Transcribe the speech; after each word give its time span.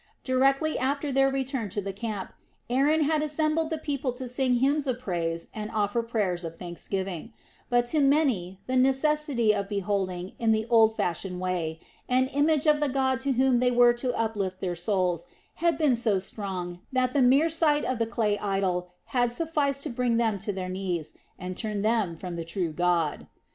Directly 0.23 0.79
after 0.79 1.11
their 1.11 1.29
return 1.29 1.69
to 1.69 1.79
the 1.79 1.93
camp 1.93 2.31
Aaron 2.71 3.03
had 3.03 3.21
assembled 3.21 3.69
the 3.69 3.77
people 3.77 4.11
to 4.13 4.27
sing 4.27 4.55
hymns 4.55 4.87
of 4.87 4.99
praise 4.99 5.49
and 5.53 5.69
offer 5.69 6.01
prayers 6.01 6.43
of 6.43 6.55
thanksgiving; 6.57 7.33
but 7.69 7.85
to 7.93 7.99
many 7.99 8.59
the 8.65 8.75
necessity 8.75 9.53
of 9.53 9.69
beholding, 9.69 10.33
in 10.39 10.53
the 10.53 10.65
old 10.71 10.95
fashioned 10.95 11.39
way, 11.39 11.79
an 12.09 12.29
image 12.29 12.65
of 12.65 12.79
the 12.79 12.89
god 12.89 13.19
to 13.19 13.33
whom 13.33 13.57
they 13.57 13.69
were 13.69 13.93
to 13.93 14.11
uplift 14.17 14.59
their 14.59 14.75
souls, 14.75 15.27
had 15.61 15.77
been 15.77 15.95
so 15.95 16.17
strong 16.17 16.79
that 16.91 17.13
the 17.13 17.21
mere 17.21 17.49
sight 17.51 17.85
of 17.85 17.99
the 17.99 18.07
clay 18.07 18.39
idol 18.39 18.89
had 19.13 19.31
sufficed 19.31 19.83
to 19.83 19.91
bring 19.91 20.17
them 20.17 20.39
to 20.39 20.51
their 20.51 20.67
knees, 20.67 21.13
and 21.37 21.55
turn 21.55 21.83
them 21.83 22.17
from 22.17 22.33
the 22.33 22.43
true 22.43 22.73
God. 22.73 23.27